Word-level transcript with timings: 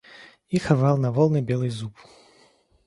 Их 0.49 0.71
рвал 0.71 0.97
на 0.97 1.11
волны 1.11 1.43
белый 1.43 1.69
зуб. 1.69 1.93